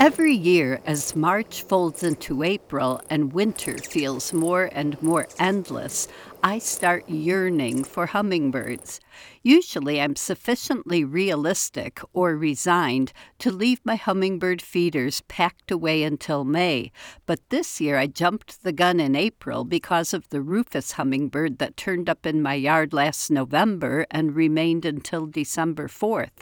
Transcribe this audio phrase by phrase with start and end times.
[0.00, 6.08] Every year, as March folds into April and winter feels more and more endless,
[6.42, 8.98] I start yearning for hummingbirds.
[9.42, 16.92] Usually, I'm sufficiently realistic or resigned to leave my hummingbird feeders packed away until May,
[17.26, 21.76] but this year I jumped the gun in April because of the rufous hummingbird that
[21.76, 26.40] turned up in my yard last November and remained until December 4th.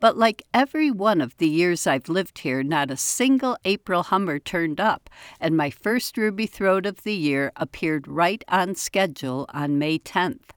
[0.00, 4.38] But like every one of the years I've lived here, not a single April hummer
[4.38, 9.78] turned up, and my first ruby throat of the year appeared right on schedule on
[9.78, 10.50] May 10th.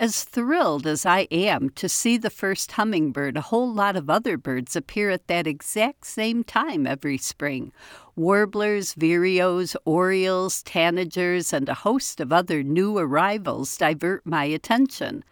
[0.00, 4.36] As thrilled as I am to see the first hummingbird, a whole lot of other
[4.36, 7.72] birds appear at that exact same time every spring.
[8.14, 15.24] Warblers, vireos, orioles, tanagers, and a host of other new arrivals divert my attention.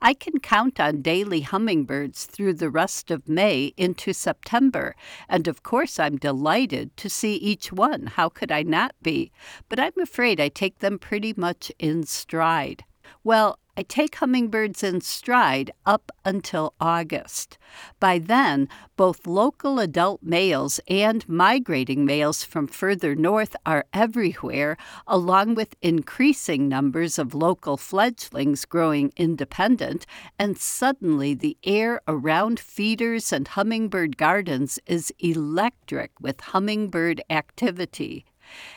[0.00, 4.94] I can count on daily hummingbirds through the rest of May into September,
[5.28, 8.06] and of course I'm delighted to see each one.
[8.06, 9.32] How could I not be?
[9.68, 12.84] But I'm afraid I take them pretty much in stride.
[13.24, 17.56] Well, I take hummingbirds in stride up until August.
[17.98, 25.54] By then, both local adult males and migrating males from further north are everywhere, along
[25.54, 30.04] with increasing numbers of local fledglings growing independent,
[30.38, 38.26] and suddenly the air around feeders and hummingbird gardens is electric with hummingbird activity.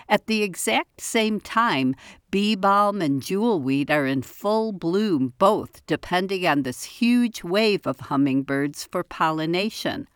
[0.08, 1.96] At the exact same time,
[2.32, 8.00] bee balm and jewelweed are in full bloom, both depending on this huge wave of
[8.02, 10.08] hummingbirds for pollination.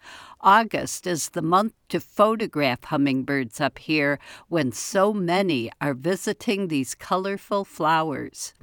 [0.41, 6.95] August is the month to photograph hummingbirds up here when so many are visiting these
[6.95, 8.53] colorful flowers.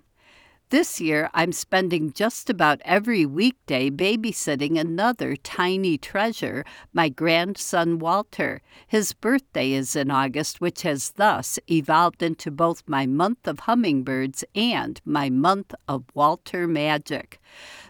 [0.76, 8.60] This year, I'm spending just about every weekday babysitting another tiny treasure, my grandson Walter.
[8.86, 14.44] His birthday is in August, which has thus evolved into both my month of hummingbirds
[14.54, 17.40] and my month of Walter magic.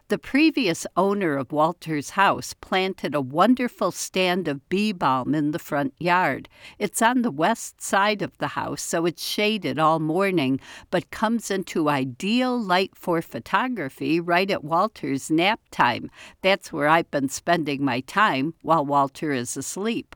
[0.09, 5.59] The previous owner of Walter's house planted a wonderful stand of bee balm in the
[5.59, 6.49] front yard.
[6.78, 10.61] It's on the west side of the house, so it's shaded all morning,
[10.93, 16.09] but comes into ideal light for photography right at Walter's nap time.
[16.41, 20.15] That's where I've been spending my time while Walter is asleep.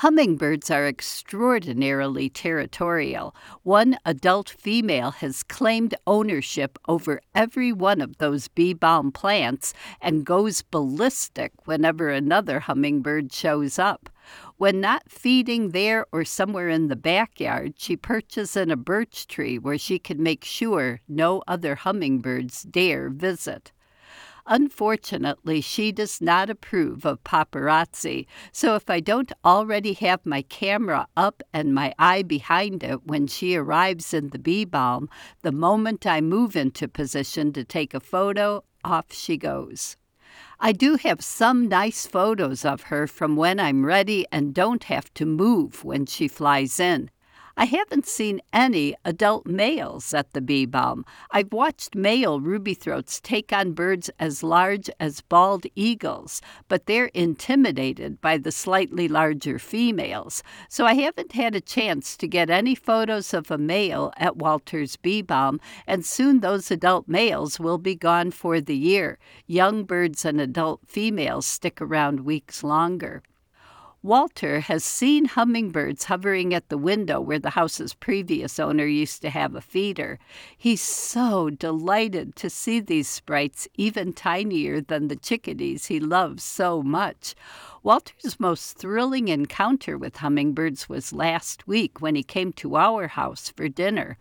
[0.00, 3.34] Hummingbirds are extraordinarily territorial.
[3.64, 10.24] One adult female has claimed ownership over every one of those bee balm plants and
[10.24, 14.08] goes ballistic whenever another hummingbird shows up.
[14.56, 19.58] When not feeding there or somewhere in the backyard, she perches in a birch tree
[19.58, 23.70] where she can make sure no other hummingbirds dare visit.
[24.52, 31.06] Unfortunately, she does not approve of paparazzi, so if I don't already have my camera
[31.16, 35.08] up and my eye behind it when she arrives in the bee balm,
[35.42, 39.96] the moment I move into position to take a photo, off she goes.
[40.58, 45.14] I do have some nice photos of her from when I'm ready and don't have
[45.14, 47.10] to move when she flies in.
[47.60, 51.04] I haven't seen any adult males at the bee balm.
[51.30, 57.10] I've watched male ruby throats take on birds as large as bald eagles, but they're
[57.12, 60.42] intimidated by the slightly larger females.
[60.70, 64.96] So I haven't had a chance to get any photos of a male at Walter's
[64.96, 69.18] bee balm, and soon those adult males will be gone for the year.
[69.46, 73.22] Young birds and adult females stick around weeks longer.
[74.02, 79.28] Walter has seen hummingbirds hovering at the window where the house's previous owner used to
[79.28, 80.18] have a feeder.
[80.56, 86.82] He's so delighted to see these sprites, even tinier than the chickadees he loves so
[86.82, 87.34] much.
[87.82, 93.52] Walter's most thrilling encounter with hummingbirds was last week when he came to our house
[93.54, 94.16] for dinner.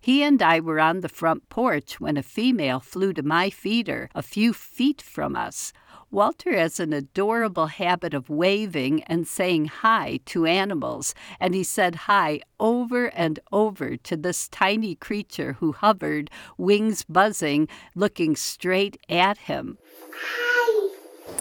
[0.00, 4.10] He and I were on the front porch when a female flew to my feeder
[4.14, 5.72] a few feet from us.
[6.14, 12.06] Walter has an adorable habit of waving and saying hi to animals, and he said
[12.06, 17.66] hi over and over to this tiny creature who hovered, wings buzzing,
[17.96, 19.76] looking straight at him.
[20.12, 20.90] Hi.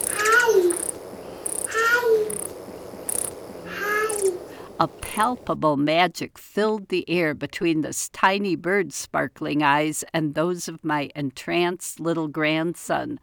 [0.08, 0.74] Hi.
[1.70, 2.30] Hi.
[3.68, 4.54] Hi.
[4.80, 10.84] A palpable magic filled the air between this tiny bird's sparkling eyes and those of
[10.84, 13.20] my entranced little grandson.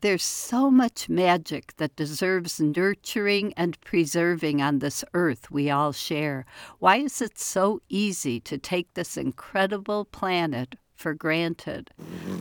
[0.00, 6.46] There's so much magic that deserves nurturing and preserving on this earth we all share.
[6.78, 11.90] Why is it so easy to take this incredible planet for granted?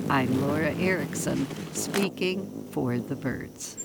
[0.07, 3.81] I'm Laura Erickson, speaking for the birds.